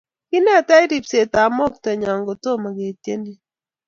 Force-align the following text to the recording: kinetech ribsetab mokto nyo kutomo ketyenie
kinetech 0.29 0.85
ribsetab 0.91 1.51
mokto 1.57 1.89
nyo 2.01 2.13
kutomo 2.27 2.67
ketyenie 2.77 3.37